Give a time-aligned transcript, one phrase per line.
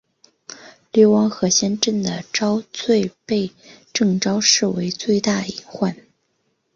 [0.91, 3.51] 流亡河仙镇的昭最被
[3.93, 5.95] 郑昭视为最大隐患。